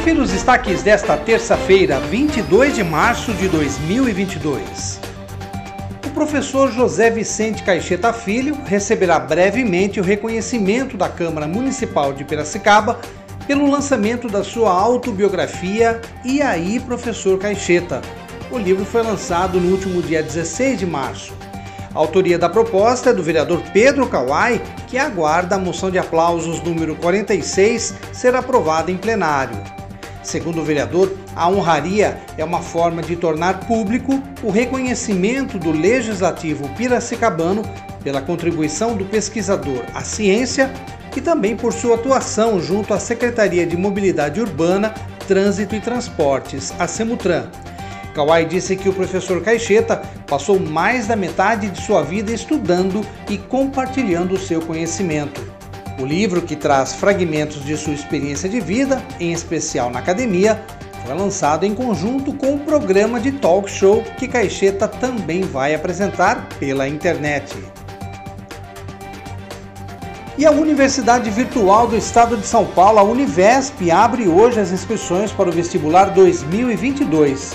Confira 0.00 0.22
os 0.22 0.30
destaques 0.30 0.82
desta 0.82 1.14
terça-feira, 1.14 2.00
22 2.00 2.74
de 2.74 2.82
março 2.82 3.34
de 3.34 3.48
2022. 3.48 4.98
O 6.06 6.10
professor 6.12 6.72
José 6.72 7.10
Vicente 7.10 7.62
Caixeta 7.62 8.10
Filho 8.10 8.56
receberá 8.64 9.18
brevemente 9.20 10.00
o 10.00 10.02
reconhecimento 10.02 10.96
da 10.96 11.06
Câmara 11.06 11.46
Municipal 11.46 12.14
de 12.14 12.24
Piracicaba 12.24 12.98
pelo 13.46 13.70
lançamento 13.70 14.26
da 14.26 14.42
sua 14.42 14.72
autobiografia 14.72 16.00
E 16.24 16.40
aí, 16.40 16.80
professor 16.80 17.38
Caixeta. 17.38 18.00
O 18.50 18.56
livro 18.56 18.86
foi 18.86 19.02
lançado 19.02 19.60
no 19.60 19.70
último 19.70 20.00
dia 20.00 20.22
16 20.22 20.78
de 20.78 20.86
março. 20.86 21.34
A 21.94 21.98
autoria 21.98 22.38
da 22.38 22.48
proposta 22.48 23.10
é 23.10 23.12
do 23.12 23.22
vereador 23.22 23.60
Pedro 23.70 24.08
Kawai, 24.08 24.62
que 24.88 24.96
aguarda 24.96 25.56
a 25.56 25.58
moção 25.58 25.90
de 25.90 25.98
aplausos 25.98 26.62
número 26.62 26.96
46 26.96 27.96
ser 28.14 28.34
aprovada 28.34 28.90
em 28.90 28.96
plenário. 28.96 29.79
Segundo 30.22 30.60
o 30.60 30.64
vereador, 30.64 31.12
a 31.34 31.48
honraria 31.48 32.20
é 32.36 32.44
uma 32.44 32.60
forma 32.60 33.02
de 33.02 33.16
tornar 33.16 33.60
público 33.66 34.22
o 34.42 34.50
reconhecimento 34.50 35.58
do 35.58 35.70
legislativo 35.70 36.68
piracicabano 36.76 37.62
pela 38.02 38.20
contribuição 38.20 38.96
do 38.96 39.04
pesquisador 39.04 39.82
à 39.94 40.02
ciência 40.02 40.70
e 41.16 41.20
também 41.20 41.56
por 41.56 41.72
sua 41.72 41.96
atuação 41.96 42.60
junto 42.60 42.94
à 42.94 43.00
Secretaria 43.00 43.66
de 43.66 43.76
Mobilidade 43.76 44.40
Urbana, 44.40 44.94
Trânsito 45.26 45.74
e 45.74 45.80
Transportes, 45.80 46.72
a 46.78 46.86
Semutran. 46.86 47.46
Kawai 48.14 48.44
disse 48.44 48.76
que 48.76 48.88
o 48.88 48.92
professor 48.92 49.42
Caixeta 49.42 50.02
passou 50.26 50.58
mais 50.58 51.06
da 51.06 51.16
metade 51.16 51.68
de 51.68 51.80
sua 51.80 52.02
vida 52.02 52.32
estudando 52.32 53.04
e 53.28 53.38
compartilhando 53.38 54.34
o 54.34 54.38
seu 54.38 54.60
conhecimento. 54.60 55.49
O 56.00 56.06
livro, 56.06 56.40
que 56.40 56.56
traz 56.56 56.94
fragmentos 56.94 57.62
de 57.62 57.76
sua 57.76 57.92
experiência 57.92 58.48
de 58.48 58.58
vida, 58.58 59.04
em 59.20 59.34
especial 59.34 59.90
na 59.90 59.98
academia, 59.98 60.58
foi 61.04 61.14
lançado 61.14 61.64
em 61.64 61.74
conjunto 61.74 62.32
com 62.32 62.54
o 62.54 62.60
programa 62.60 63.20
de 63.20 63.32
talk 63.32 63.70
show 63.70 64.02
que 64.16 64.26
Caixeta 64.26 64.88
também 64.88 65.42
vai 65.42 65.74
apresentar 65.74 66.48
pela 66.58 66.88
internet. 66.88 67.54
E 70.38 70.46
a 70.46 70.50
Universidade 70.50 71.28
Virtual 71.28 71.86
do 71.86 71.98
Estado 71.98 72.34
de 72.38 72.46
São 72.46 72.64
Paulo, 72.64 72.98
a 72.98 73.02
Univesp, 73.02 73.90
abre 73.90 74.26
hoje 74.26 74.58
as 74.58 74.72
inscrições 74.72 75.30
para 75.30 75.50
o 75.50 75.52
vestibular 75.52 76.06
2022. 76.14 77.54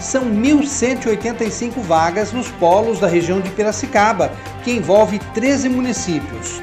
São 0.00 0.24
1.185 0.24 1.78
vagas 1.78 2.32
nos 2.32 2.48
polos 2.48 2.98
da 2.98 3.06
região 3.06 3.40
de 3.40 3.50
Piracicaba, 3.50 4.32
que 4.64 4.72
envolve 4.72 5.20
13 5.32 5.68
municípios. 5.68 6.60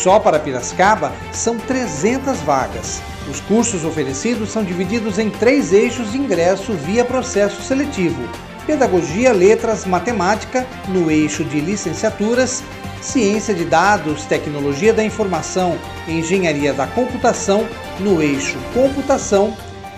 Só 0.00 0.18
para 0.18 0.38
Piracicaba 0.38 1.12
são 1.32 1.58
300 1.58 2.40
vagas. 2.40 3.02
Os 3.30 3.40
cursos 3.40 3.84
oferecidos 3.84 4.50
são 4.50 4.64
divididos 4.64 5.18
em 5.18 5.30
três 5.30 5.72
eixos 5.72 6.12
de 6.12 6.18
ingresso 6.18 6.72
via 6.72 7.04
processo 7.04 7.62
seletivo: 7.62 8.22
Pedagogia, 8.66 9.32
Letras, 9.32 9.84
Matemática, 9.84 10.66
no 10.88 11.10
eixo 11.10 11.44
de 11.44 11.60
licenciaturas, 11.60 12.64
Ciência 13.00 13.54
de 13.54 13.64
Dados, 13.64 14.24
Tecnologia 14.24 14.92
da 14.92 15.04
Informação, 15.04 15.78
Engenharia 16.08 16.72
da 16.72 16.86
Computação, 16.86 17.68
no 18.00 18.22
eixo 18.22 18.58
Computação, 18.72 19.54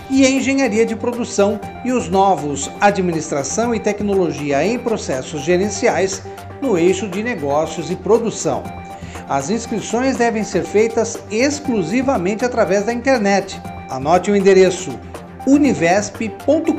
e 0.09 0.25
Engenharia 0.27 0.85
de 0.85 0.95
Produção 0.95 1.59
e 1.83 1.91
os 1.91 2.09
novos 2.09 2.69
Administração 2.79 3.73
e 3.73 3.79
Tecnologia 3.79 4.63
em 4.65 4.77
Processos 4.77 5.41
Gerenciais, 5.41 6.21
no 6.61 6.77
eixo 6.77 7.07
de 7.07 7.23
Negócios 7.23 7.89
e 7.89 7.95
Produção. 7.95 8.63
As 9.27 9.49
inscrições 9.49 10.17
devem 10.17 10.43
ser 10.43 10.63
feitas 10.63 11.17
exclusivamente 11.31 12.45
através 12.45 12.85
da 12.85 12.93
internet. 12.93 13.59
Anote 13.89 14.29
o 14.29 14.35
endereço 14.35 14.97
univesp.com.br. 15.47 16.75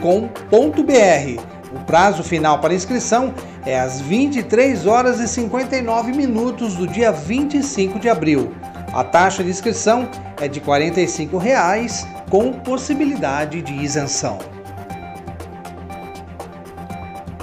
O 1.73 1.85
prazo 1.85 2.23
final 2.23 2.61
para 2.61 2.75
inscrição 2.75 3.35
é 3.65 3.79
às 3.79 4.01
23 4.01 4.87
horas 4.87 5.19
e 5.21 5.27
59 5.27 6.13
minutos 6.13 6.75
do 6.75 6.87
dia 6.87 7.11
25 7.11 7.99
de 7.99 8.09
abril. 8.09 8.53
A 8.93 9.03
taxa 9.03 9.43
de 9.43 9.51
inscrição 9.51 10.09
é 10.41 10.47
de 10.47 10.61
45 10.61 11.37
reais, 11.37 12.07
com 12.31 12.53
possibilidade 12.53 13.61
de 13.61 13.75
isenção. 13.75 14.39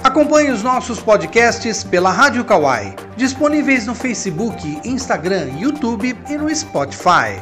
Acompanhe 0.02 0.50
os 0.50 0.62
nossos 0.62 1.00
podcasts 1.00 1.84
pela 1.84 2.10
Rádio 2.10 2.44
Kawai, 2.44 2.94
disponíveis 3.16 3.86
no 3.86 3.94
Facebook, 3.94 4.56
Instagram, 4.84 5.58
YouTube 5.58 6.16
e 6.28 6.36
no 6.36 6.48
Spotify. 6.50 7.40